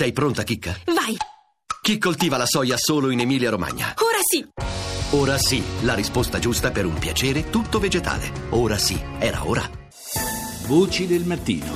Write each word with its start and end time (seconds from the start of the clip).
Sei 0.00 0.12
pronta, 0.12 0.44
Chicca? 0.44 0.74
Vai! 0.86 1.14
Chi 1.82 1.98
coltiva 1.98 2.38
la 2.38 2.46
soia 2.46 2.78
solo 2.78 3.10
in 3.10 3.20
Emilia-Romagna? 3.20 3.92
Ora 3.98 4.16
sì! 4.22 4.48
Ora 5.14 5.36
sì, 5.36 5.62
la 5.84 5.92
risposta 5.92 6.38
giusta 6.38 6.70
per 6.70 6.86
un 6.86 6.98
piacere 6.98 7.50
tutto 7.50 7.78
vegetale. 7.78 8.30
Ora 8.52 8.78
sì, 8.78 8.98
era 9.18 9.46
ora. 9.46 9.60
Voci 10.66 11.06
del 11.06 11.26
mattino. 11.26 11.66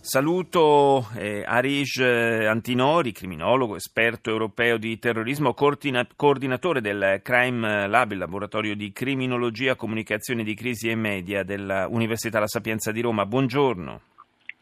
Saluto 0.00 1.06
eh, 1.14 1.44
Arish 1.46 1.98
Antinori, 1.98 3.12
criminologo, 3.12 3.76
esperto 3.76 4.30
europeo 4.30 4.78
di 4.78 4.98
terrorismo, 4.98 5.52
coordina- 5.52 6.08
coordinatore 6.16 6.80
del 6.80 7.20
Crime 7.22 7.86
Lab, 7.86 8.12
il 8.12 8.18
laboratorio 8.18 8.74
di 8.74 8.92
criminologia, 8.92 9.74
comunicazione 9.74 10.42
di 10.42 10.54
crisi 10.54 10.88
e 10.88 10.94
media 10.94 11.42
dell'Università 11.42 12.38
La 12.38 12.48
Sapienza 12.48 12.92
di 12.92 13.02
Roma. 13.02 13.26
Buongiorno. 13.26 14.08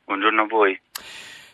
Buongiorno 0.08 0.40
a 0.40 0.46
voi. 0.46 0.80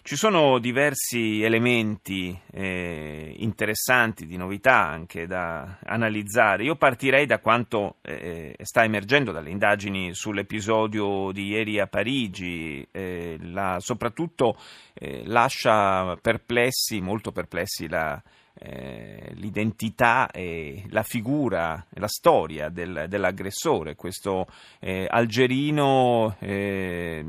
Ci 0.02 0.14
sono 0.14 0.60
diversi 0.60 1.42
elementi 1.42 2.38
eh, 2.52 3.34
interessanti, 3.38 4.26
di 4.26 4.36
novità 4.36 4.86
anche 4.86 5.26
da 5.26 5.78
analizzare. 5.82 6.62
Io 6.62 6.76
partirei 6.76 7.26
da 7.26 7.40
quanto 7.40 7.96
eh, 8.02 8.54
sta 8.62 8.84
emergendo 8.84 9.32
dalle 9.32 9.50
indagini 9.50 10.14
sull'episodio 10.14 11.32
di 11.32 11.48
ieri 11.48 11.80
a 11.80 11.88
Parigi, 11.88 12.86
eh, 12.92 13.38
la, 13.40 13.78
soprattutto 13.80 14.56
eh, 14.92 15.24
lascia 15.26 16.16
perplessi, 16.22 17.00
molto 17.00 17.32
perplessi 17.32 17.88
la 17.88 18.22
eh, 18.56 19.32
l'identità 19.34 20.30
e 20.30 20.84
la 20.90 21.02
figura 21.02 21.84
la 21.94 22.08
storia 22.08 22.68
del, 22.68 23.06
dell'aggressore, 23.08 23.96
questo 23.96 24.46
eh, 24.80 25.06
algerino 25.08 26.36
eh, 26.38 27.24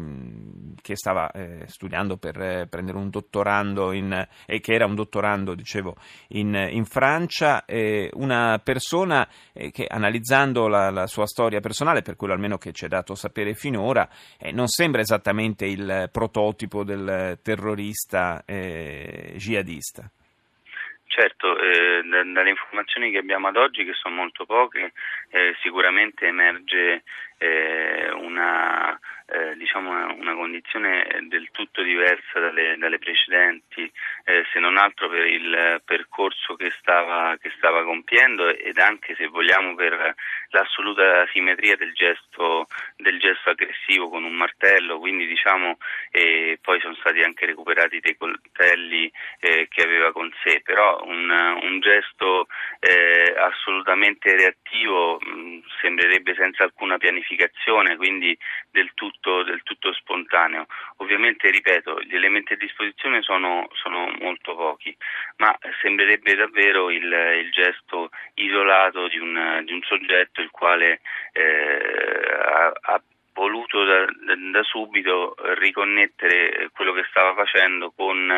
che 0.82 0.96
stava 0.96 1.32
eh, 1.32 1.64
studiando 1.68 2.18
per 2.18 2.40
eh, 2.40 2.68
prendere 2.68 2.98
un 2.98 3.10
dottorando 3.10 3.92
in, 3.92 4.28
e 4.46 4.60
che 4.60 4.74
era 4.74 4.86
un 4.86 4.96
dottorando, 4.96 5.56
dicevo, 5.56 5.96
in, 6.30 6.54
in 6.72 6.86
Francia, 6.86 7.64
una 8.14 8.60
persona 8.64 9.28
che 9.54 9.86
analizzando 9.88 10.68
la, 10.68 10.90
la, 10.90 11.08
sua 11.08 11.26
storia 11.26 11.60
personale, 11.60 12.02
per 12.02 12.16
quello 12.16 12.34
almeno 12.34 12.58
che 12.58 12.72
ci 12.72 12.86
è 12.86 12.88
dato 12.88 13.16
sapere 13.16 13.54
finora, 13.54 14.08
non 14.54 14.68
sembra 14.68 15.02
esattamente 15.02 15.66
il 15.66 16.10
prototipo 16.12 16.84
del 16.84 17.40
terrorista 17.42 18.44
jihadista. 18.46 20.10
Certo, 21.08 21.58
eh, 21.60 22.02
dalle 22.04 22.50
informazioni 22.50 23.12
che 23.12 23.20
abbiamo 23.20 23.48
ad 23.48 23.56
oggi, 23.56 23.86
che 23.86 23.94
sono 23.94 24.16
molto 24.16 24.46
poche, 24.46 24.92
eh, 25.30 25.56
sicuramente 25.62 26.28
emerge 26.28 27.04
eh, 27.38 28.12
una, 28.12 28.98
eh, 29.28 29.56
diciamo 29.58 30.14
una, 30.14 30.34
condizione 30.36 31.26
del 31.28 31.50
tutto 31.52 31.82
diversa 31.82 32.40
dalle, 32.40 32.78
dalle 32.78 33.00
precedenti, 33.00 33.92
eh, 34.26 34.46
se 34.52 34.60
non 34.60 34.78
altro 34.78 35.10
per 35.10 35.26
il 35.26 35.82
percorso 35.84 36.56
che 36.56 36.72
stava, 36.80 37.36
che 37.42 37.52
stava, 37.58 37.84
compiendo 37.84 38.48
ed 38.48 38.78
anche 38.80 39.16
se 39.16 39.28
vogliamo 39.28 39.76
per 39.76 40.16
l'assoluta 40.50 41.28
simmetria 41.34 41.76
del 41.76 41.94
gesto, 41.94 42.68
del 42.98 43.20
gesto 43.20 43.50
aggressivo 43.50 44.10
con 44.10 44.24
un 44.24 44.34
martello, 44.34 45.00
quindi 45.00 45.26
diciamo 45.26 45.78
poi 46.62 46.80
sono 46.80 46.96
stati 46.96 47.22
anche 47.22 47.46
recuperati 47.46 48.00
dei 48.00 48.16
coltelli 48.18 49.12
eh, 49.40 49.68
che 49.70 49.82
aveva 49.84 50.12
con 50.12 50.32
sé, 50.44 50.62
però 50.64 51.02
un, 51.04 51.30
un 51.30 51.80
gesto 51.80 52.48
eh, 52.80 53.34
assolutamente 53.38 54.36
reattivo 54.36 55.20
mh, 55.20 55.60
sembrerebbe 55.82 56.34
senza 56.36 56.64
alcuna 56.64 56.98
pianificazione, 56.98 57.25
quindi 57.98 58.38
del 58.72 58.92
tutto, 58.94 59.44
del 59.44 59.62
tutto, 59.64 59.94
spontaneo. 59.94 60.66
Ovviamente, 60.98 61.50
ripeto, 61.50 62.02
gli 62.02 62.16
elementi 62.16 62.54
a 62.54 62.58
disposizione 62.58 63.22
sono, 63.22 63.68
sono 63.74 64.12
molto 64.20 64.56
pochi, 64.56 64.96
ma 65.38 65.58
sembrerebbe 65.82 66.36
davvero 66.36 66.90
il, 66.90 67.04
il 67.04 67.50
gesto 67.52 68.10
isolato 68.36 69.08
di 69.08 69.18
un, 69.18 69.62
di 69.66 69.74
un, 69.74 69.82
soggetto 69.82 70.42
il 70.42 70.52
quale 70.52 71.02
eh, 71.34 71.80
ha, 72.44 72.72
ha 72.82 73.02
voluto 73.36 73.84
da, 73.84 74.06
da, 74.52 74.64
subito 74.64 75.36
riconnettere 75.60 76.70
quello 76.74 76.94
che 76.94 77.06
stava 77.10 77.36
facendo 77.36 77.92
con 77.92 78.32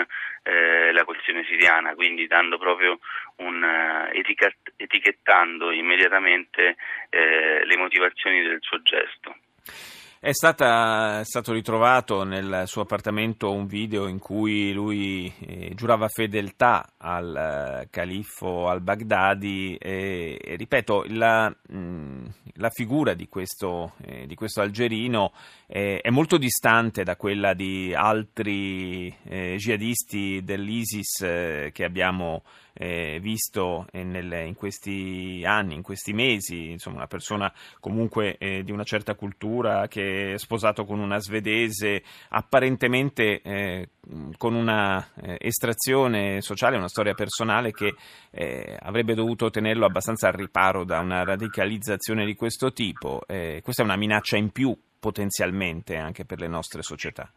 eh, 0.44 0.92
la 0.92 1.04
questione 1.06 1.46
siriana, 1.46 1.94
quindi 1.94 2.26
dando 2.26 2.58
proprio 2.58 3.00
un, 3.38 3.62
uh, 3.62 4.10
etichettando 4.76 5.72
immediatamente 5.72 6.76
eh, 7.10 7.64
le 7.64 7.78
motivazioni 7.78 8.42
del 8.42 8.58
suo 8.62 8.82
gesto. 8.82 9.36
È, 10.20 10.32
stata, 10.32 11.20
è, 11.20 11.24
stato 11.24 11.54
ritrovato 11.54 12.24
nel 12.24 12.64
suo 12.66 12.82
appartamento 12.82 13.52
un 13.52 13.68
video 13.68 14.08
in 14.08 14.18
cui 14.18 14.74
lui 14.74 15.32
eh, 15.42 15.74
giurava 15.76 16.08
fedeltà 16.08 16.94
al 16.98 17.36
eh, 17.36 17.88
califfo 17.92 18.68
al-Baghdadi 18.68 19.76
e, 19.76 20.40
e 20.44 20.56
ripeto, 20.56 21.06
la, 21.10 21.48
mh, 21.50 22.26
la, 22.56 22.70
figura 22.72 23.14
di 23.14 23.28
questo, 23.28 23.94
eh, 24.06 24.26
di 24.26 24.34
questo 24.34 24.62
algerino 24.62 25.34
è, 25.68 26.00
è, 26.02 26.10
molto 26.10 26.38
distante 26.38 27.04
da 27.04 27.16
quella 27.16 27.54
di 27.54 27.94
altri 27.94 29.16
eh, 29.24 29.56
jihadisti 29.58 30.42
dell'ISIS 30.44 31.22
eh, 31.22 31.70
che 31.72 31.84
abbiamo 31.84 32.42
eh, 32.78 33.20
visto 33.22 33.86
nel, 33.92 34.32
in 34.46 34.56
questi 34.56 35.44
anni, 35.46 35.74
in 35.74 35.82
questi 35.82 36.14
mesi, 36.14 36.72
insomma 36.72 36.98
una 36.98 37.08
persona 37.08 37.52
comunque 37.80 38.38
eh, 38.38 38.64
di 38.64 38.72
una 38.72 38.84
certa 38.84 39.16
cultura 39.16 39.88
che 39.88 40.34
è 40.34 40.38
sposato 40.38 40.86
con 40.86 41.00
una 41.00 41.20
svedese, 41.20 42.04
apparentemente 42.30 43.42
eh, 43.42 43.90
con 44.38 44.54
una 44.54 45.06
eh, 45.16 45.38
estrazione 45.40 46.42
sociale, 46.42 46.78
una 46.78 46.88
storia 46.88 47.14
personale 47.14 47.72
che 47.72 47.96
eh, 48.32 48.78
avrebbe 48.80 49.16
dovuto 49.16 49.50
tenerlo 49.50 49.86
abbastanza 49.86 50.28
al 50.28 50.34
riparo 50.34 50.84
da 50.84 51.00
una 51.00 51.24
radicalizzazione 51.24 52.26
di 52.26 52.36
questo 52.36 52.72
tipo. 52.72 53.22
Eh, 53.28 53.62
questa 53.64 53.82
è 53.82 53.86
una 53.86 53.98
minaccia 53.98 54.38
in 54.38 54.52
più 54.52 54.78
potenzialmente 55.00 55.96
anche 55.98 56.26
per 56.26 56.40
le 56.40 56.48
nostre 56.48 56.82
società. 56.82 57.32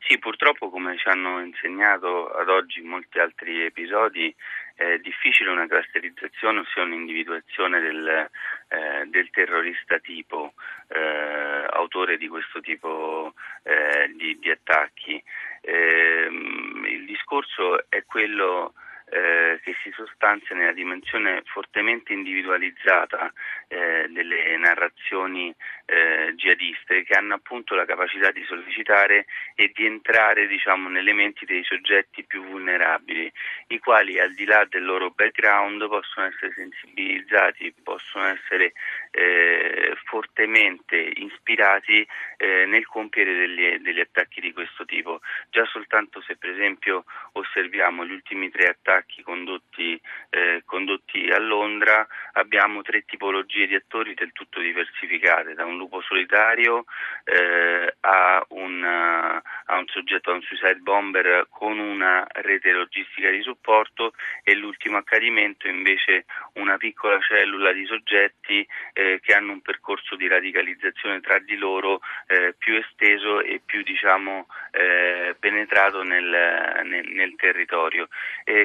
Sì, 0.00 0.18
purtroppo 0.18 0.70
come 0.70 0.96
ci 0.98 1.08
hanno 1.08 1.40
insegnato 1.40 2.30
ad 2.30 2.48
oggi 2.48 2.80
molti 2.82 3.18
altri 3.18 3.64
episodi 3.64 4.34
è 4.76 4.98
difficile 4.98 5.50
una 5.50 5.66
clusterizzazione, 5.66 6.60
ossia 6.60 6.82
un'individuazione 6.82 7.80
del, 7.80 8.28
eh, 8.68 9.06
del 9.06 9.30
terrorista 9.30 9.98
tipo, 9.98 10.52
eh, 10.88 11.66
autore 11.70 12.18
di 12.18 12.28
questo 12.28 12.60
tipo 12.60 13.32
eh, 13.62 14.12
di, 14.14 14.38
di, 14.38 14.50
attacchi. 14.50 15.22
Ehm, 15.62 16.84
il 16.88 17.06
discorso 17.06 17.88
è 17.88 18.04
quello 18.04 18.74
eh, 19.16 19.60
che 19.62 19.74
si 19.82 19.90
sostanzia 19.92 20.54
nella 20.54 20.72
dimensione 20.72 21.42
fortemente 21.46 22.12
individualizzata 22.12 23.32
eh, 23.68 24.06
delle 24.10 24.56
narrazioni 24.58 25.54
eh, 25.86 26.34
jihadiste 26.36 27.02
che 27.02 27.14
hanno 27.14 27.34
appunto 27.34 27.74
la 27.74 27.86
capacità 27.86 28.30
di 28.30 28.44
sollecitare 28.44 29.24
e 29.54 29.72
di 29.74 29.86
entrare 29.86 30.46
diciamo, 30.46 30.90
nelle 30.90 31.14
menti 31.14 31.46
dei 31.46 31.64
soggetti 31.64 32.24
più 32.24 32.44
vulnerabili, 32.44 33.32
i 33.68 33.78
quali 33.78 34.20
al 34.20 34.34
di 34.34 34.44
là 34.44 34.66
del 34.68 34.84
loro 34.84 35.10
background 35.10 35.88
possono 35.88 36.26
essere 36.26 36.52
sensibilizzati, 36.52 37.74
possono 37.82 38.26
essere 38.26 38.72
eh, 39.16 39.96
fortemente 40.04 40.96
ispirati 40.96 42.06
eh, 42.36 42.66
nel 42.66 42.86
compiere 42.86 43.32
degli, 43.32 43.78
degli 43.78 44.00
attacchi 44.00 44.42
di 44.42 44.52
questo 44.52 44.84
tipo. 44.84 45.20
Già 45.50 45.64
soltanto 45.64 46.20
se 46.20 46.36
per 46.36 46.50
esempio 46.50 47.04
osserviamo 47.32 48.04
gli 48.04 48.12
ultimi 48.12 48.50
tre 48.50 48.66
attacchi 48.66 49.22
condotti, 49.22 49.98
eh, 50.28 50.62
condotti 50.66 51.30
a 51.30 51.38
Londra 51.38 52.06
abbiamo 52.32 52.82
tre 52.82 53.04
tipologie 53.06 53.66
di 53.66 53.74
attori 53.74 54.12
del 54.12 54.32
tutto 54.32 54.60
diversificate, 54.60 55.54
da 55.54 55.64
un 55.64 55.78
lupo 55.78 56.02
solitario 56.02 56.84
eh, 57.24 57.94
a, 58.00 58.44
un, 58.50 58.84
a, 58.84 59.78
un, 59.78 59.86
soggetto, 59.86 60.30
a 60.30 60.34
un 60.34 60.42
suicide 60.42 60.80
bomber 60.80 61.46
con 61.48 61.78
una 61.78 62.26
rete 62.28 62.70
logistica 62.70 63.30
di 63.30 63.40
supporto 63.40 64.12
e 64.42 64.54
l'ultimo 64.54 64.98
accadimento 64.98 65.68
invece 65.68 66.26
una 66.54 66.76
piccola 66.76 67.18
cellula 67.20 67.72
di 67.72 67.86
soggetti 67.86 68.66
eh, 68.92 69.05
che 69.22 69.32
hanno 69.34 69.52
un 69.52 69.62
percorso 69.62 70.16
di 70.16 70.28
radicalizzazione 70.28 71.20
tra 71.20 71.38
di 71.38 71.56
loro 71.56 72.00
eh, 72.26 72.54
più 72.56 72.74
esteso 72.74 73.40
e 73.40 73.60
più 73.64 73.82
diciamo, 73.82 74.46
eh, 74.72 75.34
penetrato 75.38 76.02
nel, 76.02 76.82
nel, 76.84 77.08
nel 77.08 77.34
territorio. 77.36 78.08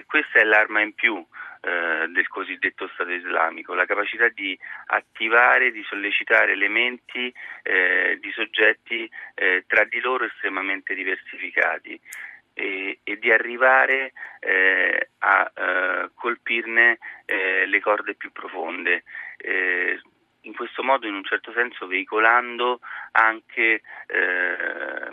questa 0.06 0.40
è 0.40 0.44
l'arma 0.44 0.82
in 0.82 0.94
più 0.94 1.26
eh, 1.64 2.08
del 2.08 2.28
cosiddetto 2.28 2.90
Stato 2.94 3.12
islamico, 3.12 3.76
la 3.76 3.86
capacità 3.86 4.28
di 4.30 4.58
attivare, 4.88 5.72
di 5.72 5.84
sollecitare 5.84 6.54
elementi 6.54 7.32
eh, 7.62 8.18
di 8.20 8.32
soggetti 8.32 9.08
eh, 9.36 9.64
tra 9.68 9.84
di 9.84 10.00
loro 10.00 10.26
estremamente 10.26 10.96
diversificati 10.96 12.00
e, 12.54 13.00
e 13.04 13.20
di 13.20 13.32
arrivare 13.32 14.12
eh, 14.40 15.10
a 15.20 15.52
eh, 15.54 16.10
colpirne 16.16 16.98
le 17.32 17.80
corde 17.80 18.16
più 18.16 18.32
profonde 18.34 19.04
in 20.42 20.54
questo 20.54 20.84
modo 20.84 21.08
in 21.08 21.14
un 21.14 21.24
certo 21.24 21.52
senso 21.54 21.88
veicolando 21.88 22.80
anche 23.12 23.82
eh, 24.08 25.08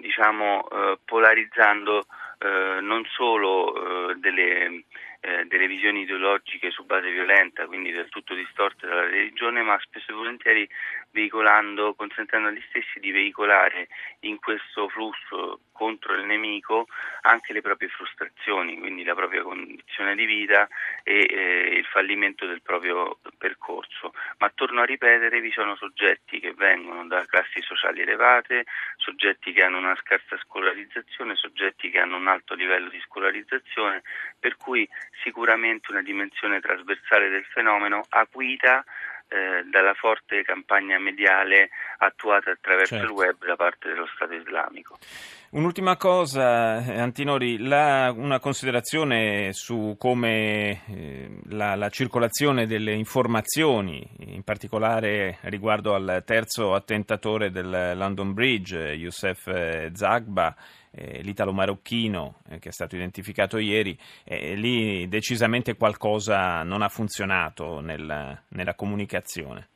diciamo, 0.00 0.68
eh, 0.70 0.98
polarizzando 1.04 2.04
eh, 2.38 2.80
non 2.80 3.04
solo 3.06 4.14
delle 4.16 4.84
eh, 5.22 5.44
delle 5.46 5.66
visioni 5.66 6.02
ideologiche 6.02 6.70
su 6.70 6.84
base 6.84 7.10
violenta, 7.10 7.66
quindi 7.66 7.92
del 7.92 8.08
tutto 8.08 8.34
distorte 8.34 8.86
dalla 8.86 9.04
religione, 9.04 9.62
ma 9.62 9.78
spesso 9.80 10.12
e 10.12 10.14
volentieri 10.14 10.68
veicolando, 11.12 11.94
consentendo 11.94 12.48
agli 12.48 12.62
stessi 12.68 13.00
di 13.00 13.10
veicolare 13.10 13.88
in 14.20 14.38
questo 14.38 14.88
flusso 14.88 15.60
contro 15.72 16.12
il 16.14 16.26
nemico 16.26 16.88
anche 17.22 17.54
le 17.54 17.62
proprie 17.62 17.88
frustrazioni, 17.88 18.78
quindi 18.78 19.02
la 19.02 19.14
propria 19.14 19.42
condizione 19.42 20.14
di 20.14 20.26
vita 20.26 20.68
e 21.02 21.26
eh, 21.28 21.78
il 21.78 21.86
fallimento 21.86 22.44
del 22.44 22.60
proprio 22.60 23.18
percorso. 23.38 24.12
Ma 24.38 24.50
torno 24.54 24.82
a 24.82 24.84
ripetere, 24.84 25.40
vi 25.40 25.50
sono 25.50 25.76
soggetti 25.76 26.38
che 26.38 26.52
vengono 26.52 27.06
da 27.06 27.24
classi 27.24 27.62
sociali 27.62 28.02
elevate, 28.02 28.64
soggetti 28.96 29.52
che 29.52 29.62
hanno 29.62 29.78
una 29.78 29.96
scarsa 29.96 30.36
scolarizzazione, 30.44 31.34
soggetti 31.36 31.90
che 31.90 31.98
hanno 31.98 32.16
un 32.16 32.28
alto 32.28 32.54
livello 32.54 32.90
di 32.90 33.00
scolarizzazione, 33.00 34.02
per 34.38 34.56
cui 34.58 34.86
sicuramente 35.22 35.90
una 35.90 36.02
dimensione 36.02 36.60
trasversale 36.60 37.30
del 37.30 37.44
fenomeno 37.46 38.04
acuita 38.10 38.84
eh, 39.32 39.62
dalla 39.70 39.94
forte 39.94 40.42
campagna 40.42 40.98
mediale 40.98 41.70
attuata 41.98 42.50
attraverso 42.50 42.96
certo. 42.96 43.12
il 43.12 43.16
web 43.16 43.46
da 43.46 43.54
parte 43.54 43.88
dello 43.88 44.08
Stato 44.12 44.34
islamico. 44.34 44.98
Un'ultima 45.50 45.96
cosa, 45.96 46.84
eh, 46.84 46.98
Antinori, 46.98 47.58
la, 47.58 48.12
una 48.12 48.40
considerazione 48.40 49.52
su 49.52 49.94
come 49.98 50.82
eh, 50.88 51.40
la, 51.50 51.76
la, 51.76 51.88
circolazione 51.90 52.66
delle 52.66 52.92
informazioni, 52.92 54.04
in 54.18 54.42
particolare 54.42 55.38
riguardo 55.42 55.94
al 55.94 56.24
terzo 56.26 56.74
attentatore 56.74 57.52
del 57.52 57.92
London 57.96 58.32
Bridge, 58.32 58.78
Youssef 58.78 59.46
eh, 59.46 59.90
Zagba, 59.94 60.56
eh, 60.92 61.22
l'italo-marocchino 61.22 62.40
eh, 62.50 62.58
che 62.58 62.70
è 62.70 62.72
stato 62.72 62.96
identificato 62.96 63.58
ieri, 63.58 63.96
eh, 64.24 64.54
lì 64.54 65.08
decisamente 65.08 65.76
qualcosa 65.76 66.62
non 66.62 66.82
ha 66.82 66.88
funzionato 66.88 67.80
nel, 67.80 68.42
nella 68.48 68.74
comunicazione. 68.74 69.68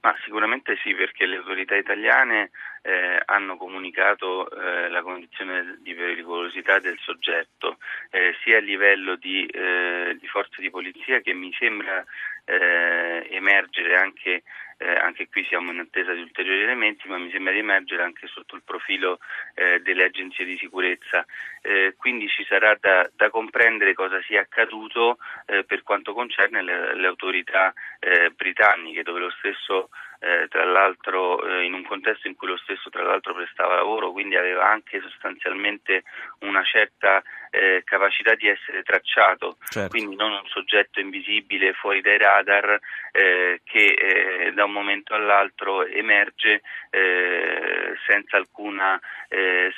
Ma 0.00 0.14
sicuramente 0.22 0.76
sì, 0.84 0.94
perché 0.94 1.26
le 1.26 1.38
autorità 1.38 1.74
italiane 1.74 2.50
eh, 2.82 3.20
hanno 3.24 3.56
comunicato 3.56 4.48
eh, 4.48 4.88
la 4.88 5.02
condizione 5.02 5.78
di 5.80 5.94
pericolosità 5.94 6.78
del 6.78 6.96
soggetto, 7.00 7.78
eh, 8.10 8.36
sia 8.44 8.58
a 8.58 8.60
livello 8.60 9.16
di, 9.16 9.44
eh, 9.46 10.16
di, 10.20 10.28
forze 10.28 10.60
di 10.60 10.70
polizia 10.70 11.20
che 11.20 11.32
mi 11.32 11.52
sembra 11.58 12.04
eh, 12.44 13.26
emergere 13.30 13.96
anche 13.96 14.44
eh, 14.78 14.94
anche 14.94 15.28
qui 15.28 15.44
siamo 15.44 15.72
in 15.72 15.80
attesa 15.80 16.12
di 16.12 16.20
ulteriori 16.20 16.62
elementi, 16.62 17.08
ma 17.08 17.18
mi 17.18 17.30
sembra 17.30 17.52
di 17.52 17.60
emergere 17.60 18.02
anche 18.02 18.26
sotto 18.26 18.56
il 18.56 18.62
profilo 18.64 19.18
eh, 19.54 19.80
delle 19.80 20.04
agenzie 20.04 20.44
di 20.44 20.56
sicurezza. 20.58 21.24
Eh, 21.62 21.94
quindi 21.96 22.28
ci 22.28 22.44
sarà 22.44 22.76
da, 22.80 23.08
da, 23.14 23.30
comprendere 23.30 23.94
cosa 23.94 24.20
sia 24.22 24.40
accaduto 24.40 25.18
eh, 25.46 25.64
per 25.64 25.82
quanto 25.82 26.12
concerne 26.12 26.62
le, 26.62 26.94
le 26.94 27.06
autorità 27.06 27.72
eh, 27.98 28.30
britanniche, 28.30 29.02
dove 29.02 29.20
lo 29.20 29.30
stesso 29.38 29.88
eh, 30.18 30.48
tra 30.48 30.64
l'altro 30.64 31.44
eh, 31.46 31.64
in 31.64 31.74
un 31.74 31.84
contesto 31.84 32.26
in 32.26 32.36
cui 32.36 32.48
lo 32.48 32.56
stesso 32.56 32.88
tra 32.90 33.02
l'altro 33.02 33.34
prestava 33.34 33.76
lavoro, 33.76 34.12
quindi 34.12 34.36
aveva 34.36 34.68
anche 34.68 35.00
sostanzialmente 35.00 36.04
una 36.40 36.62
certa 36.64 37.22
eh, 37.50 37.82
capacità 37.84 38.34
di 38.34 38.48
essere 38.48 38.82
tracciato, 38.82 39.58
certo. 39.68 39.90
quindi 39.90 40.16
non 40.16 40.32
un 40.32 40.46
soggetto 40.46 41.00
invisibile 41.00 41.72
fuori 41.74 42.00
dai 42.00 42.18
radar 42.18 42.78
eh, 43.16 43.60
che 43.64 43.94
eh, 43.94 44.52
da 44.52 44.64
un 44.64 44.72
momento 44.72 45.14
all'altro 45.14 45.86
emerge 45.86 46.60
eh, 46.90 47.94
senza, 48.06 48.36
alcuna, 48.36 49.00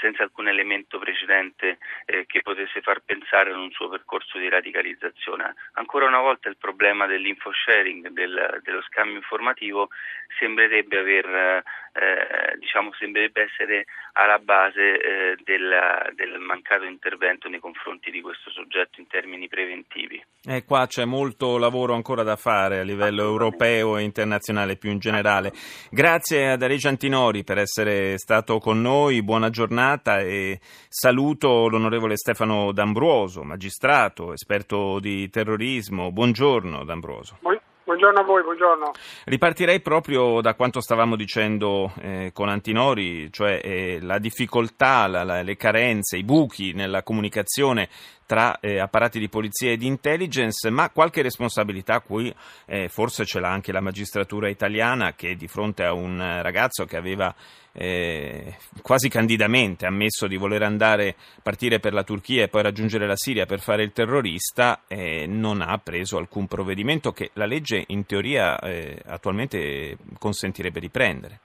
senza, 0.00 0.24
alcun 0.24 0.48
elemento 0.48 0.98
precedente 0.98 1.78
che 2.26 2.42
potesse 2.42 2.80
far 2.80 3.00
pensare 3.00 3.50
ad 3.50 3.56
un 3.56 3.70
suo 3.70 3.88
percorso 3.88 4.38
di 4.38 4.48
radicalizzazione. 4.48 5.54
Ancora 5.74 6.06
una 6.06 6.20
volta 6.20 6.48
il 6.48 6.56
problema 6.58 7.06
dell'info 7.06 7.50
sharing, 7.52 8.08
del, 8.08 8.60
dello 8.62 8.82
scambio 8.82 9.16
informativo 9.16 9.88
sembrerebbe 10.38 10.98
aver 10.98 11.64
eh, 11.98 12.56
diciamo 12.58 12.92
sembrerebbe 12.92 13.42
essere 13.42 13.86
alla 14.12 14.38
base 14.38 15.00
eh, 15.00 15.36
del, 15.42 16.12
del, 16.14 16.38
mancato 16.38 16.84
intervento 16.84 17.48
nei 17.48 17.58
confronti 17.58 18.10
di 18.10 18.20
questo 18.20 18.50
soggetto 18.50 19.00
in 19.00 19.08
termini 19.08 19.48
preventivi. 19.48 20.22
E 20.44 20.64
qua 20.64 20.86
c'è 20.86 21.04
molto 21.04 21.58
lavoro 21.58 21.94
ancora 21.94 22.22
da 22.22 22.36
fare 22.36 22.78
a 22.78 22.82
livello 22.82 23.27
europeo 23.28 23.96
e 23.96 24.02
internazionale 24.02 24.76
più 24.76 24.90
in 24.90 24.98
generale. 24.98 25.52
Grazie 25.90 26.52
ad 26.52 26.62
Aregia 26.62 26.88
Antinori 26.88 27.44
per 27.44 27.58
essere 27.58 28.18
stato 28.18 28.58
con 28.58 28.80
noi, 28.80 29.22
buona 29.22 29.50
giornata 29.50 30.20
e 30.20 30.60
saluto 30.88 31.68
l'onorevole 31.68 32.16
Stefano 32.16 32.72
D'Ambruoso, 32.72 33.42
magistrato, 33.42 34.32
esperto 34.32 34.98
di 34.98 35.28
terrorismo. 35.30 36.10
Buongiorno 36.10 36.84
D'Ambruoso. 36.84 37.38
Buon- 37.40 37.60
Buongiorno 37.88 38.20
a 38.20 38.22
voi, 38.22 38.42
buongiorno. 38.42 38.90
Ripartirei 39.24 39.80
proprio 39.80 40.42
da 40.42 40.52
quanto 40.52 40.78
stavamo 40.78 41.16
dicendo 41.16 41.90
eh, 42.02 42.32
con 42.34 42.50
Antinori, 42.50 43.32
cioè 43.32 43.62
eh, 43.64 43.98
la 44.02 44.18
difficoltà, 44.18 45.06
la, 45.06 45.24
la, 45.24 45.40
le 45.40 45.56
carenze, 45.56 46.18
i 46.18 46.22
buchi 46.22 46.74
nella 46.74 47.02
comunicazione 47.02 47.88
tra 48.28 48.60
eh, 48.60 48.78
apparati 48.78 49.18
di 49.18 49.30
polizia 49.30 49.70
e 49.70 49.78
di 49.78 49.86
intelligence, 49.86 50.68
ma 50.68 50.90
qualche 50.90 51.22
responsabilità 51.22 52.00
qui 52.00 52.32
eh, 52.66 52.90
forse 52.90 53.24
ce 53.24 53.40
l'ha 53.40 53.48
anche 53.48 53.72
la 53.72 53.80
magistratura 53.80 54.50
italiana 54.50 55.14
che 55.14 55.34
di 55.34 55.48
fronte 55.48 55.82
a 55.82 55.94
un 55.94 56.18
ragazzo 56.42 56.84
che 56.84 56.98
aveva 56.98 57.34
eh, 57.72 58.54
quasi 58.82 59.08
candidamente 59.08 59.86
ammesso 59.86 60.26
di 60.26 60.36
voler 60.36 60.62
andare, 60.62 61.16
partire 61.42 61.80
per 61.80 61.94
la 61.94 62.02
Turchia 62.02 62.42
e 62.42 62.48
poi 62.48 62.62
raggiungere 62.62 63.06
la 63.06 63.16
Siria 63.16 63.46
per 63.46 63.60
fare 63.60 63.82
il 63.82 63.92
terrorista, 63.92 64.82
eh, 64.86 65.24
non 65.26 65.62
ha 65.62 65.78
preso 65.78 66.18
alcun 66.18 66.46
provvedimento 66.46 67.12
che 67.12 67.30
la 67.32 67.46
legge 67.46 67.82
in 67.86 68.04
teoria 68.04 68.58
eh, 68.58 69.00
attualmente 69.06 69.96
consentirebbe 70.18 70.80
di 70.80 70.90
prendere. 70.90 71.40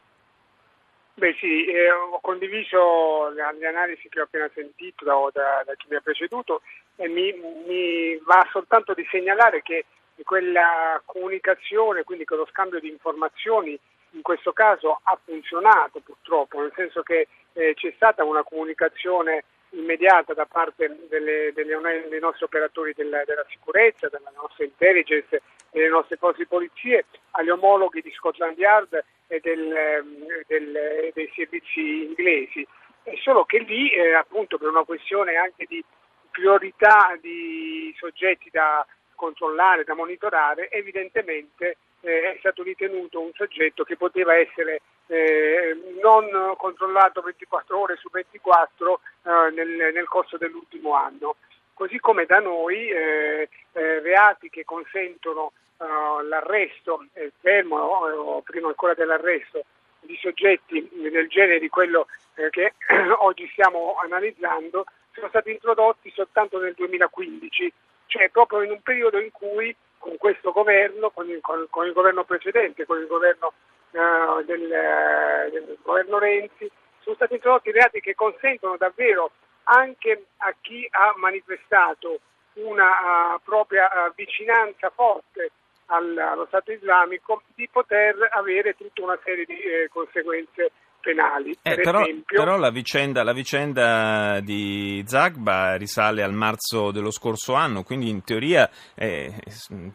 Beh 1.15 1.36
sì, 1.39 1.65
eh, 1.65 1.92
ho 1.92 2.19
condiviso 2.21 3.30
le, 3.30 3.44
analisi 3.68 4.10
che 4.10 4.19
ho 4.19 4.24
appena 4.24 4.50
sentito 4.54 5.06
da, 5.06 5.13
da, 5.31 5.63
da 5.63 5.75
chi 5.75 5.86
mi 5.89 5.95
ha 5.95 6.01
preceduto 6.01 6.62
e 6.95 7.07
mi, 7.07 7.31
mi, 7.68 8.18
va 8.25 8.48
soltanto 8.51 8.95
di 8.95 9.07
segnalare 9.12 9.62
che 9.62 9.86
quella 10.24 11.00
comunicazione, 11.06 12.04
quindi 12.04 12.25
quello 12.25 12.48
scambio 12.50 12.80
di 12.80 12.89
informazioni 12.89 13.77
in 14.12 14.21
questo 14.21 14.54
caso 14.54 15.00
ha 15.04 15.19
funzionato 15.24 16.00
purtroppo, 16.00 16.60
nel 16.60 16.74
senso 16.75 17.04
che 17.04 17.27
eh, 17.54 17.74
c'è 17.75 17.94
stata 17.95 18.24
una 18.24 18.44
comunicazione 18.44 19.44
immediata 19.74 20.34
da 20.34 20.46
parte 20.46 21.08
delle, 21.10 21.51
delle, 21.53 22.08
dei 22.10 22.20
nostri 22.20 22.46
operatori 22.46 22.94
della, 22.96 23.24
della, 23.25 23.46
sicurezza, 23.50 24.10
della 24.10 24.32
nostra 24.36 24.63
intelligence, 24.63 25.42
delle 25.72 25.89
nostre 25.89 26.18
forze 26.18 26.44
di 26.44 26.48
polizie 26.48 27.06
agli 27.32 27.50
omologhi 27.50 28.01
di 28.01 28.12
Scotland 28.12 28.58
Yard 28.58 29.03
e 29.27 29.39
del, 29.42 29.72
ehm, 29.72 30.44
del, 30.48 31.12
dei 31.13 31.32
servizi 31.36 32.06
inglesi. 32.06 32.65
È 33.03 33.13
solo 33.22 33.46
che 33.46 33.60
lì, 33.60 33.92
eh, 33.92 34.13
appunto, 34.13 34.58
per 34.58 34.70
una 34.70 34.84
questione 34.84 35.36
anche 35.36 35.65
di 35.68 35.84
priorità 36.30 37.18
di 37.20 37.94
soggetti 37.98 38.50
da 38.51 38.86
controllare, 39.15 39.84
da 39.84 39.94
monitorare, 39.94 40.70
evidentemente 40.70 41.77
eh, 42.03 42.33
è 42.33 42.36
stato 42.39 42.63
ritenuto 42.63 43.19
un 43.22 43.31
soggetto 43.33 43.83
che 43.83 43.95
poteva 43.95 44.36
essere 44.36 44.81
eh, 45.07 45.75
non 46.01 46.53
controllato 46.57 47.22
24 47.22 47.79
ore 47.79 47.95
su 47.95 48.10
24 48.12 49.00
eh, 49.24 49.51
nel, 49.51 49.93
nel, 49.93 50.07
corso 50.07 50.38
dell'ultimo 50.38 50.93
anno. 50.93 51.38
Così 51.74 52.00
come 52.00 52.25
da 52.25 52.39
noi 52.39 52.89
eh, 52.89 53.50
eh, 53.72 54.00
reati 54.00 54.50
che 54.50 54.63
consentono 54.63 55.53
eh, 55.79 56.24
l'arresto, 56.25 57.05
il 57.15 57.31
fermo 57.39 57.77
o 57.77 58.41
prima 58.41 58.67
ancora 58.67 58.93
dell'arresto 58.93 59.65
di 60.01 60.17
soggetti 60.22 60.89
del 60.91 61.27
genere 61.29 61.60
di 61.60 61.69
quello 61.69 62.07
che 62.50 62.74
oggi 63.19 63.48
stiamo 63.53 63.95
analizzando 64.03 64.83
sono 65.13 65.29
stati 65.29 65.51
introdotti 65.51 66.12
soltanto 66.13 66.60
nel 66.60 66.74
2015, 66.74 67.72
cioè 68.07 68.29
proprio 68.29 68.63
in 68.63 68.72
un 68.72 68.81
periodo 68.81 69.19
in 69.19 69.31
cui 69.31 69.74
con 70.03 70.17
questo 70.17 70.51
governo, 70.51 71.12
con 71.12 71.29
il, 71.29 71.39
con, 71.39 71.65
con 71.69 71.88
il 71.88 71.93
governo 71.93 72.25
precedente, 72.25 72.86
con 72.86 73.00
il 73.00 73.07
governo, 73.07 73.53
uh, 73.91 74.43
del, 74.43 74.63
uh, 74.63 75.50
del, 75.50 75.77
governo 75.81 76.19
Renzi, 76.19 76.69
sono 77.00 77.15
stati 77.15 77.36
introdotti 77.36 77.72
reati 77.72 78.01
che 78.01 78.13
consentono 78.13 78.75
davvero 78.75 79.31
anche 79.63 80.25
a 80.38 80.53
chi 80.60 80.86
ha 80.91 81.13
manifestato 81.15 82.19
una 82.55 83.36
uh, 83.36 83.39
propria 83.45 84.12
vicinanza 84.13 84.89
forte 84.89 85.51
al, 85.86 86.17
allo 86.17 86.45
Stato 86.48 86.74
islamico 86.74 87.43
di 87.55 87.69
poter 87.72 88.27
avere 88.31 88.75
tutta 88.75 89.03
una 89.03 89.17
serie 89.24 89.45
di 89.45 89.57
eh, 89.57 89.88
conseguenze 89.89 90.72
penali. 91.03 91.51
Eh, 91.62 91.75
per 91.75 91.83
però, 91.83 92.01
esempio, 92.01 92.39
però 92.39 92.57
la, 92.57 92.72
vicenda, 92.72 93.24
la 93.24 93.33
vicenda, 93.33 94.39
di 94.39 95.03
Zagba 95.05 95.75
risale 95.75 96.24
al 96.24 96.31
marzo 96.31 96.91
dello 96.91 97.12
scorso 97.12 97.53
anno, 97.53 97.83
quindi 97.83 98.07
in 98.07 98.24
teoria 98.24 98.69
eh, 98.95 99.33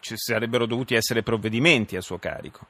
ci 0.00 0.14
sarebbero 0.16 0.66
dovuti 0.66 0.94
essere 0.94 1.22
provvedimenti 1.22 1.96
a 1.96 2.02
suo 2.02 2.18
carico. 2.18 2.66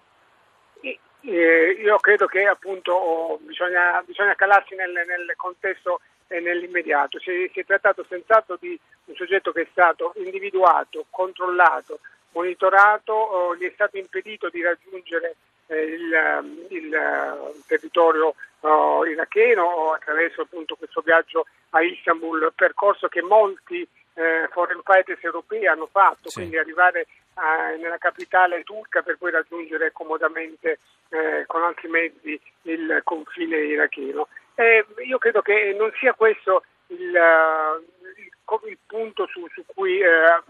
Eh, 0.80 1.76
io 1.82 1.96
credo 1.96 2.26
che 2.26 2.44
appunto 2.44 3.40
bisogna, 3.42 4.02
bisogna, 4.06 4.34
calarsi 4.34 4.76
nel, 4.76 4.92
nel 4.92 5.34
contesto 5.36 6.00
e 6.28 6.38
nell'immediato. 6.38 7.18
Si, 7.18 7.50
si, 7.52 7.60
è 7.60 7.64
trattato 7.64 8.06
senz'altro 8.08 8.56
di 8.60 8.78
un 9.06 9.14
soggetto 9.16 9.50
che 9.50 9.62
è 9.62 9.68
stato 9.72 10.12
individuato, 10.16 11.06
controllato, 11.10 11.98
monitorato, 12.32 13.56
gli 13.58 13.64
è 13.64 13.72
stato 13.74 13.98
impedito 13.98 14.48
di 14.48 14.62
raggiungere 14.62 15.34
il, 15.74 16.66
il, 16.68 16.84
il, 16.84 17.62
territorio 17.66 18.34
oh, 18.60 19.06
iracheno 19.06 19.92
attraverso 19.92 20.42
appunto 20.42 20.76
questo 20.76 21.00
viaggio 21.00 21.46
a 21.70 21.82
Istanbul, 21.82 22.52
percorso 22.54 23.08
che 23.08 23.22
molti 23.22 23.86
eh, 24.14 24.48
foreign 24.50 24.80
fighters 24.82 25.22
europei 25.22 25.66
hanno 25.66 25.88
fatto, 25.90 26.28
sì. 26.28 26.38
quindi 26.38 26.58
arrivare 26.58 27.06
a, 27.34 27.74
nella 27.78 27.98
capitale 27.98 28.62
turca 28.64 29.02
per 29.02 29.16
poi 29.16 29.30
raggiungere 29.30 29.92
comodamente 29.92 30.78
eh, 31.10 31.44
con 31.46 31.62
altri 31.62 31.88
mezzi 31.88 32.40
il 32.62 33.00
confine 33.04 33.58
iracheno. 33.58 34.28
Eh, 34.54 34.84
io 35.06 35.18
credo 35.18 35.40
che 35.40 35.74
non 35.78 35.92
sia 35.98 36.14
questo 36.14 36.64
il, 36.88 36.98
il, 36.98 38.68
il 38.68 38.78
punto 38.86 39.26
su, 39.26 39.46
su 39.52 39.62
cui 39.66 40.00
eh, 40.00 40.42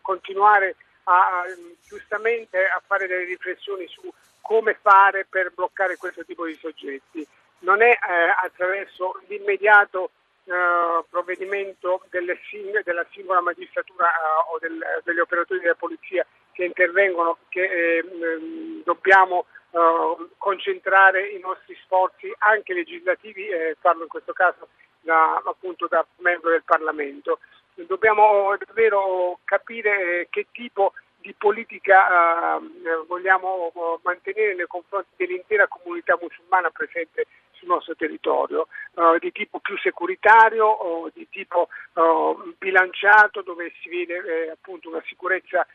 continuare 0.00 0.76
a, 1.04 1.44
giustamente 1.86 2.58
a 2.64 2.80
fare 2.86 3.06
delle 3.06 3.24
riflessioni 3.24 3.86
su 3.88 4.12
come 4.44 4.76
fare 4.80 5.24
per 5.24 5.52
bloccare 5.54 5.96
questo 5.96 6.22
tipo 6.22 6.44
di 6.44 6.54
soggetti. 6.54 7.26
Non 7.60 7.80
è 7.80 7.88
eh, 7.88 7.96
attraverso 8.42 9.18
l'immediato 9.26 10.10
eh, 10.44 11.04
provvedimento 11.08 12.02
sing- 12.50 12.82
della 12.82 13.06
singola 13.12 13.40
magistratura 13.40 14.06
eh, 14.06 14.52
o 14.52 14.58
del, 14.58 14.78
degli 15.02 15.18
operatori 15.18 15.60
della 15.60 15.74
polizia 15.74 16.26
che 16.52 16.64
intervengono 16.64 17.38
che 17.48 17.62
eh, 17.62 18.04
mm, 18.04 18.82
dobbiamo 18.84 19.46
eh, 19.70 20.28
concentrare 20.36 21.30
i 21.30 21.38
nostri 21.38 21.74
sforzi 21.82 22.30
anche 22.40 22.74
legislativi, 22.74 23.46
parlo 23.80 24.02
in 24.02 24.08
questo 24.08 24.34
caso 24.34 24.68
da, 25.00 25.40
appunto 25.42 25.86
da 25.88 26.04
membro 26.18 26.50
del 26.50 26.64
Parlamento. 26.64 27.38
Dobbiamo 27.74 28.54
davvero 28.58 29.38
capire 29.44 30.28
che 30.28 30.48
tipo 30.52 30.92
di 31.24 31.34
politica 31.38 32.58
eh, 32.58 32.60
vogliamo 33.08 33.72
mantenere 34.02 34.54
nei 34.54 34.66
confronti 34.66 35.08
dell'intera 35.16 35.66
comunità 35.66 36.18
musulmana 36.20 36.68
presente 36.68 37.26
sul 37.52 37.68
nostro 37.68 37.96
territorio, 37.96 38.68
uh, 38.94 39.18
di 39.18 39.32
tipo 39.32 39.58
più 39.58 39.78
securitario 39.78 40.66
o 40.66 41.08
di 41.14 41.26
tipo 41.30 41.68
uh, 41.94 42.54
bilanciato 42.58 43.40
dove 43.40 43.72
si 43.80 43.88
vede 43.88 44.16
eh, 44.16 44.50
appunto 44.50 44.90
una 44.90 45.02
sicurezza 45.06 45.66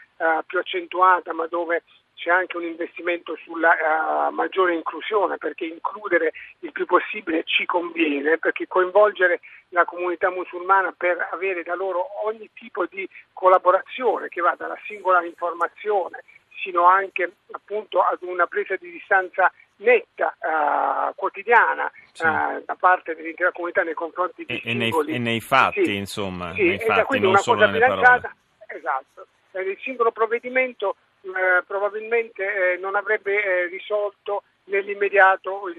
più 0.46 0.60
accentuata 0.60 1.32
ma 1.32 1.48
dove 1.48 1.84
c'è 2.20 2.32
anche 2.32 2.58
un 2.58 2.64
investimento 2.64 3.38
sulla 3.46 3.72
uh, 3.72 4.34
maggiore 4.34 4.76
inclusione 4.76 5.38
perché 5.38 5.66
includere 5.66 6.34
il 6.60 6.72
più 6.74 6.86
possibile 6.86 7.44
ci 7.46 7.66
conviene 7.66 8.38
perché 8.38 8.68
coinvolgere 8.68 9.40
la 9.70 9.86
comunità 9.86 10.30
musulmana 10.30 10.94
per 10.96 11.30
avere 11.32 11.64
da 11.64 11.76
loro 11.76 12.06
ogni 12.26 12.50
tipo 12.54 12.86
di 12.88 13.08
collaborazione 13.32 14.28
che 14.28 14.42
va 14.42 14.54
dalla 14.58 14.78
singola 14.86 15.24
informazione 15.24 16.24
sino 16.62 16.84
anche 16.86 17.32
appunto 17.52 18.02
ad 18.02 18.18
una 18.22 18.46
presa 18.48 18.76
di 18.76 18.92
distanza 18.92 19.50
netta, 19.78 20.36
uh, 20.42 21.16
quotidiana 21.16 21.90
sì. 22.12 22.26
uh, 22.26 22.62
da 22.66 22.76
parte 22.78 23.16
dell'intera 23.16 23.54
comunità 23.54 23.82
nei 23.84 23.94
confronti 23.94 24.44
di 24.46 24.56
e, 24.56 24.62
singoli. 24.62 25.08
E 25.08 25.12
nei, 25.12 25.16
e 25.16 25.20
nei 25.20 25.40
fatti, 25.40 25.86
sì. 25.86 25.96
insomma, 25.96 26.52
sì, 26.54 26.64
nei 26.68 26.80
fatti, 26.80 27.18
non 27.20 27.38
solo 27.38 27.62
nelle 27.62 27.80
bilanciata, 27.80 28.36
esatto. 28.68 29.28
Il 29.54 29.78
singolo 29.82 30.12
provvedimento 30.12 30.98
eh, 31.22 31.64
probabilmente 31.66 32.74
eh, 32.74 32.78
non 32.78 32.96
avrebbe 32.96 33.44
eh, 33.44 33.68
risolto 33.68 34.44
nell'immediato 34.66 35.68
il, 35.70 35.78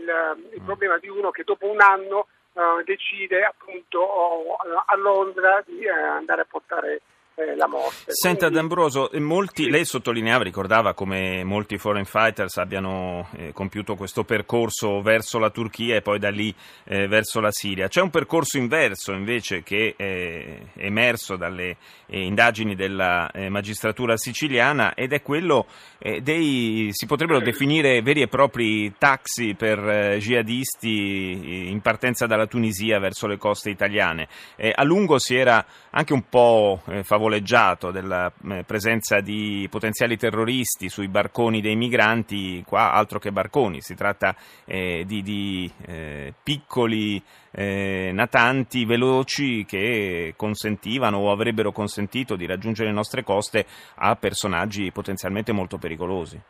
il 0.53 0.63
mm. 0.63 0.65
problema 0.65 0.99
di 0.99 1.09
uno 1.09 1.31
che 1.31 1.45
dopo 1.45 1.67
un 1.67 1.81
anno 1.81 2.27
eh, 2.53 2.83
decide 2.85 3.45
appunto 3.45 4.01
oh, 4.01 4.57
a 4.87 4.97
Londra 4.97 5.63
di 5.65 5.83
eh, 5.83 5.91
andare 5.91 6.43
a 6.43 6.47
portare 6.49 7.01
eh, 7.41 7.57
la 7.57 7.67
morte. 7.67 8.13
Senta 8.13 8.47
Quindi... 8.47 8.55
D'Ambroso, 8.57 9.11
molti, 9.15 9.65
sì. 9.65 9.71
lei 9.71 9.85
sottolineava, 9.85 10.45
ricordava 10.45 10.95
come 10.95 11.43
molti 11.45 11.79
foreign 11.79 12.05
fighters 12.05 12.57
abbiano 12.59 13.29
eh, 13.37 13.53
compiuto 13.53 13.95
questo 13.95 14.25
percorso 14.25 15.01
verso 15.01 15.39
la 15.39 15.51
Turchia 15.51 15.97
e 15.97 16.03
poi 16.03 16.19
da 16.19 16.31
lì 16.31 16.55
eh, 16.85 17.09
verso 17.09 17.41
la 17.41 17.51
Siria. 17.51 17.89
C'è 17.89 18.01
un 18.01 18.11
percorso 18.11 18.59
inverso 18.59 19.13
invece 19.13 19.63
che 19.63 19.95
è 19.97 20.61
emerso 20.77 21.37
dalle 21.37 21.77
eh, 22.07 22.23
indagini 22.23 22.75
della 22.75 23.31
eh, 23.31 23.49
magistratura 23.49 24.17
siciliana 24.17 24.95
ed 24.95 25.13
è 25.13 25.23
quello 25.23 25.67
eh, 25.99 26.21
dei, 26.21 26.89
si 26.91 27.07
potrebbero 27.07 27.41
definire 27.41 28.03
veri 28.03 28.23
e 28.23 28.29
propri 28.29 28.95
taxi 28.99 29.55
per 29.55 30.17
jihadisti 30.19 31.69
in 31.71 31.81
partenza 31.81 32.27
dalla 32.27 32.47
Tunisia 32.47 32.99
verso 32.99 33.27
le 33.27 33.37
coste 33.37 33.71
italiane. 33.71 34.29
a 34.75 34.83
lungo 34.85 35.19
si 35.19 35.35
era 35.35 35.65
anche 35.91 36.13
un 36.13 36.29
po' 36.29 36.83
favoleggiato 37.03 37.30
favoleggiato 37.31 37.93
della 37.93 38.31
eh, 38.51 38.65
presenza 38.67 39.21
di 39.21 39.69
potenziali 39.71 40.17
terroristi 40.17 40.89
sui 40.89 41.07
barconi 41.07 41.61
dei 41.61 41.77
migranti, 41.77 42.65
qua 42.67 42.93
altro 42.93 43.21
che 43.21 43.31
barconi, 43.31 43.81
si 43.81 43.95
tratta 43.95 44.35
eh, 44.67 45.05
di, 45.07 45.23
di 45.23 45.71
eh, 45.87 46.35
piccoli 46.43 47.23
eh, 47.53 48.11
natanti 48.13 48.85
veloci 48.85 49.65
che 49.65 50.35
consentivano 50.37 51.19
o 51.19 51.31
avrebbero 51.31 51.71
consentito 51.71 52.35
di 52.35 52.47
raggiungere 52.47 52.89
le 52.89 52.95
nostre 52.95 53.23
coste 53.23 53.65
a 53.97 54.17
personaggi 54.17 54.91
potenzialmente 54.91 55.53
molto 55.53 55.79
pericolosi. 55.79 56.41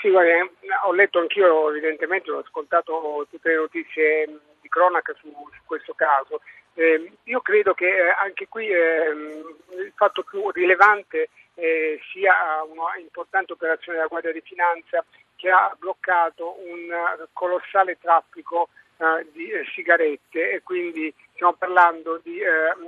Sì, 0.00 0.10
guarda, 0.10 0.30
ho 0.86 0.92
letto 0.92 1.18
anch'io, 1.18 1.70
evidentemente, 1.70 2.30
ho 2.30 2.38
ascoltato 2.38 3.26
tutte 3.30 3.48
le 3.48 3.56
notizie 3.56 4.40
di 4.60 4.68
cronaca 4.68 5.12
su, 5.20 5.28
su 5.28 5.60
questo 5.64 5.92
caso. 5.94 6.40
Eh, 6.78 7.10
io 7.24 7.40
credo 7.40 7.74
che 7.74 7.88
eh, 7.88 8.14
anche 8.20 8.46
qui 8.46 8.68
eh, 8.68 9.08
il 9.08 9.92
fatto 9.96 10.22
più 10.22 10.48
rilevante 10.50 11.28
eh, 11.56 11.98
sia 12.12 12.62
una 12.62 12.96
importante 12.98 13.52
operazione 13.52 13.98
della 13.98 14.08
Guardia 14.08 14.30
di 14.30 14.40
Finanza 14.42 15.04
che 15.34 15.50
ha 15.50 15.74
bloccato 15.76 16.54
un 16.60 16.86
colossale 17.32 17.98
traffico 17.98 18.68
eh, 18.98 19.26
di 19.32 19.50
eh, 19.50 19.64
sigarette 19.74 20.52
e 20.52 20.62
quindi 20.62 21.12
stiamo 21.32 21.54
parlando 21.54 22.20
di 22.22 22.40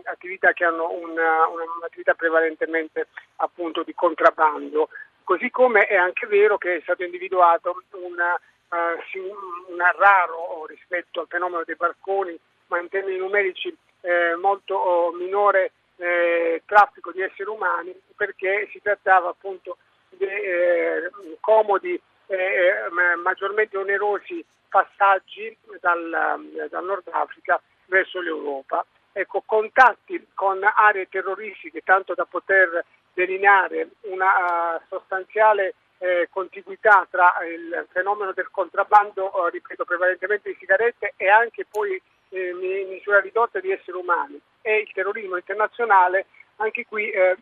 attività 0.04 0.52
che 0.52 0.64
hanno 0.64 0.92
una, 0.92 1.48
un'attività 1.48 2.14
prevalentemente 2.14 3.08
appunto 3.38 3.82
di 3.82 3.92
contrabbando. 3.92 4.88
Così 5.24 5.50
come 5.50 5.86
è 5.86 5.96
anche 5.96 6.28
vero 6.28 6.58
che 6.58 6.76
è 6.76 6.80
stato 6.82 7.02
individuato 7.02 7.82
una, 8.04 8.38
un 8.68 9.78
raro 9.98 10.64
rispetto 10.66 11.20
al 11.20 11.26
fenomeno 11.28 11.64
dei 11.64 11.74
barconi 11.74 12.38
ma 12.70 12.80
in 12.80 12.88
termini 12.88 13.18
numerici 13.18 13.76
eh, 14.00 14.34
molto 14.36 14.74
oh, 14.74 15.12
minore 15.12 15.72
eh, 15.96 16.62
traffico 16.64 17.12
di 17.12 17.20
esseri 17.20 17.50
umani 17.50 17.94
perché 18.16 18.68
si 18.72 18.80
trattava 18.80 19.28
appunto 19.28 19.76
di 20.08 20.24
eh, 20.24 21.10
comodi 21.40 22.00
e 22.26 22.36
eh, 22.36 23.16
maggiormente 23.16 23.76
onerosi 23.76 24.44
passaggi 24.68 25.54
dal, 25.80 26.38
dal, 26.70 26.84
Nord 26.84 27.08
Africa 27.10 27.60
verso 27.86 28.20
l'Europa. 28.20 28.86
Ecco, 29.12 29.42
contatti 29.44 30.28
con 30.34 30.60
aree 30.62 31.08
terroristiche 31.08 31.80
tanto 31.82 32.14
da 32.14 32.24
poter 32.24 32.84
delineare 33.12 33.88
una 34.02 34.76
uh, 34.76 34.80
sostanziale 34.88 35.74
eh, 35.98 36.28
contiguità 36.30 37.06
tra 37.10 37.34
il 37.44 37.86
fenomeno 37.90 38.32
del 38.32 38.48
contrabbando, 38.50 39.32
uh, 39.34 39.48
ripeto, 39.48 39.84
prevalentemente 39.84 40.50
di 40.50 40.56
sigarette 40.58 41.14
e 41.16 41.28
anche 41.28 41.66
poi 41.68 42.00
eh, 42.30 42.86
misura 42.88 43.20
ridotta 43.20 43.60
di 43.60 43.70
esseri 43.70 43.96
umani. 43.96 44.40
E 44.62 44.78
il 44.78 44.92
terrorismo 44.92 45.36
internazionale, 45.36 46.26
anche 46.56 46.86
qui 46.86 47.10
eh, 47.10 47.36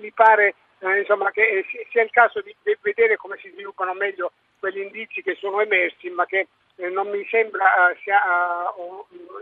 mi 0.00 0.10
pare 0.12 0.54
eh, 0.82 0.98
insomma, 0.98 1.30
che 1.30 1.42
eh, 1.42 1.64
sia 1.90 2.02
il 2.02 2.10
caso 2.10 2.40
di 2.40 2.54
vedere 2.80 3.16
come 3.16 3.38
si 3.40 3.48
sviluppano 3.50 3.94
meglio 3.94 4.32
quegli 4.58 4.80
indizi 4.80 5.22
che 5.22 5.36
sono 5.36 5.60
emersi, 5.60 6.10
ma 6.10 6.26
che 6.26 6.48
eh, 6.76 6.88
non 6.88 7.08
mi 7.08 7.24
sembra 7.30 7.90
eh, 7.90 7.98
sia 8.02 8.20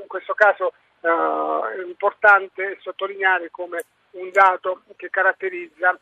in 0.01 0.07
questo 0.07 0.35
caso 0.35 0.73
importante 1.03 2.77
sottolineare 2.83 3.49
come 3.51 3.85
un 4.11 4.31
dato 4.31 4.83
che 4.97 5.09
caratterizza 5.09 5.99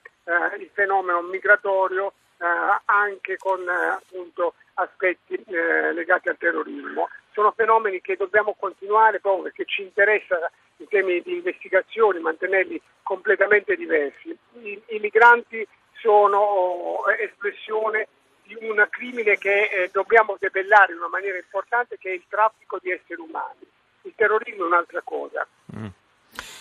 il 0.59 0.69
fenomeno 0.73 1.23
migratorio 1.23 2.15
anche 2.87 3.37
con 3.37 3.65
appunto, 3.69 4.55
aspetti 4.75 5.41
legati 5.47 6.29
al 6.29 6.37
terrorismo 6.37 7.09
sono 7.39 7.53
fenomeni 7.53 8.01
che 8.01 8.17
dobbiamo 8.17 8.57
continuare 8.59 9.21
proprio 9.21 9.45
perché 9.45 9.65
ci 9.65 9.83
interessa 9.83 10.51
in 10.79 10.89
termini 10.89 11.21
di 11.21 11.35
investigazioni 11.35 12.19
mantenerli 12.19 12.83
completamente 13.05 13.77
diversi. 13.77 14.37
I, 14.63 14.83
i 14.89 14.99
migranti 14.99 15.65
sono 16.01 16.99
eh, 17.07 17.23
espressione 17.23 18.09
di 18.43 18.57
un 18.61 18.85
crimine 18.91 19.39
che 19.39 19.69
eh, 19.71 19.89
dobbiamo 19.93 20.35
debellare 20.37 20.91
in 20.91 20.99
una 20.99 21.09
maniera 21.09 21.37
importante 21.37 21.97
che 21.97 22.11
è 22.11 22.15
il 22.15 22.25
traffico 22.29 22.81
di 22.83 22.91
esseri 22.91 23.21
umani. 23.21 23.63
Il 24.03 24.15
terrorismo 24.17 24.65
è 24.65 24.67
un'altra 24.67 25.03
cosa. 25.05 25.47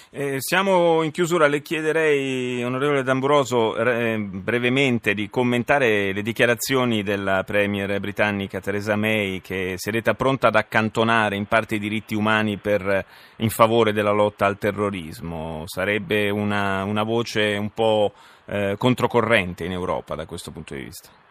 Eh, 0.09 0.37
siamo 0.39 1.03
in 1.03 1.11
chiusura, 1.11 1.47
le 1.47 1.61
chiederei, 1.61 2.63
onorevole 2.63 3.03
D'Amburoso, 3.03 3.75
eh, 3.75 4.17
brevemente 4.17 5.13
di 5.13 5.29
commentare 5.29 6.13
le 6.13 6.21
dichiarazioni 6.21 7.03
della 7.03 7.43
Premier 7.43 7.99
britannica 7.99 8.61
Theresa 8.61 8.95
May 8.95 9.41
che 9.41 9.73
si 9.75 9.89
è 9.89 9.91
detta 9.91 10.13
pronta 10.13 10.47
ad 10.47 10.55
accantonare 10.55 11.35
in 11.35 11.45
parte 11.45 11.75
i 11.75 11.79
diritti 11.79 12.15
umani 12.15 12.55
per, 12.55 13.05
in 13.37 13.49
favore 13.49 13.91
della 13.91 14.11
lotta 14.11 14.45
al 14.45 14.57
terrorismo. 14.57 15.63
Sarebbe 15.65 16.29
una, 16.29 16.85
una 16.85 17.03
voce 17.03 17.57
un 17.57 17.71
po' 17.71 18.13
eh, 18.45 18.75
controcorrente 18.77 19.65
in 19.65 19.73
Europa 19.73 20.15
da 20.15 20.25
questo 20.25 20.51
punto 20.51 20.73
di 20.73 20.83
vista. 20.83 21.26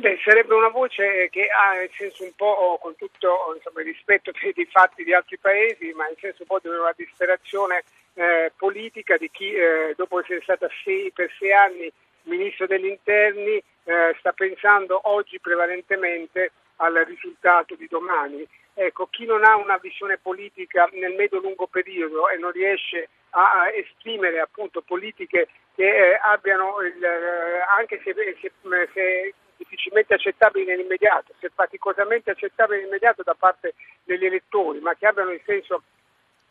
Beh, 0.00 0.16
sarebbe 0.22 0.54
una 0.54 0.68
voce 0.68 1.28
che 1.28 1.48
ha 1.48 1.72
nel 1.72 1.90
senso 1.92 2.22
un 2.22 2.32
po' 2.36 2.78
con 2.80 2.94
tutto 2.94 3.52
insomma, 3.56 3.80
il 3.80 3.86
rispetto 3.86 4.30
dei, 4.30 4.52
dei, 4.52 4.68
fatti 4.70 5.02
di 5.02 5.12
altri 5.12 5.38
paesi, 5.38 5.90
ma 5.92 6.04
nel 6.06 6.16
senso 6.20 6.42
un 6.42 6.46
po' 6.46 6.60
di 6.62 6.68
una 6.68 6.94
disperazione 6.94 7.82
eh, 8.14 8.52
politica 8.56 9.16
di 9.16 9.28
chi 9.28 9.52
eh, 9.52 9.94
dopo 9.96 10.20
essere 10.20 10.40
stata 10.42 10.68
sei, 10.84 11.10
per 11.10 11.28
sei 11.36 11.52
anni 11.52 11.90
ministro 12.22 12.68
degli 12.68 12.86
interni 12.86 13.60
eh, 13.82 14.14
sta 14.20 14.30
pensando 14.30 15.00
oggi 15.10 15.40
prevalentemente 15.40 16.52
al 16.76 16.94
risultato 17.04 17.74
di 17.74 17.88
domani. 17.88 18.46
Ecco, 18.74 19.08
chi 19.08 19.26
non 19.26 19.42
ha 19.42 19.56
una 19.56 19.78
visione 19.78 20.16
politica 20.16 20.88
nel 20.92 21.14
medio-lungo 21.14 21.66
periodo 21.66 22.28
e 22.28 22.36
non 22.36 22.52
riesce 22.52 23.08
a, 23.30 23.62
a 23.62 23.72
esprimere 23.72 24.38
appunto 24.38 24.80
politiche 24.80 25.48
che 25.74 26.12
eh, 26.12 26.20
abbiano 26.22 26.82
il, 26.82 27.02
eh, 27.02 27.64
anche 27.76 28.00
se, 28.04 28.14
se, 28.40 28.52
se 28.94 29.34
difficilmente 29.58 30.14
accettabili 30.14 30.64
nell'immediato, 30.64 31.34
se 31.38 31.50
faticosamente 31.54 32.30
accettabili 32.30 32.78
nell'immediato 32.78 33.22
da 33.22 33.34
parte 33.38 33.74
degli 34.04 34.24
elettori, 34.24 34.78
ma 34.78 34.94
che 34.94 35.06
abbiano 35.06 35.32
il 35.32 35.42
senso 35.44 35.82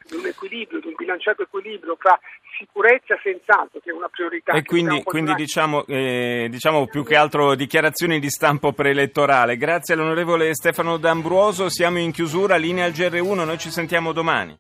di 0.08 0.16
un 0.16 0.26
equilibrio, 0.26 0.80
di 0.80 0.88
un 0.88 0.94
bilanciato 0.96 1.44
equilibrio 1.44 1.96
fra 1.98 2.18
sicurezza 2.58 3.18
senz'altro, 3.22 3.80
che 3.80 3.90
è 3.90 3.94
una 3.94 4.08
priorità. 4.10 4.54
E 4.54 4.64
quindi, 4.64 5.04
quindi 5.04 5.34
diciamo, 5.36 5.86
eh, 5.86 6.48
diciamo, 6.50 6.88
più 6.88 7.04
che 7.04 7.16
altro 7.16 7.56
dichiarazioni 7.56 8.20
di 8.20 8.30
stampo 8.30 8.72
preelettorale. 8.74 9.58
Grazie 9.58 9.94
all'onorevole 9.94 10.54
Stefano 10.54 10.98
D'Ambruoso, 10.98 11.70
siamo 11.70 12.00
in 12.00 12.12
chiusura, 12.12 12.56
linea 12.56 12.86
al 12.86 12.92
GR1, 12.92 13.46
noi 13.46 13.58
ci 13.58 13.70
sentiamo 13.70 14.12
domani. 14.12 14.58